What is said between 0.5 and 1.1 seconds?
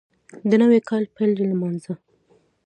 نوي کال